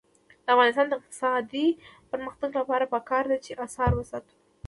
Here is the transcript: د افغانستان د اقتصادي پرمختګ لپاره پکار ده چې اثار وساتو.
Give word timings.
د 0.43 0.47
افغانستان 0.55 0.85
د 0.87 0.93
اقتصادي 0.99 1.67
پرمختګ 2.11 2.49
لپاره 2.59 2.91
پکار 2.93 3.23
ده 3.31 3.37
چې 3.45 3.51
اثار 3.65 3.91
وساتو. 3.95 4.35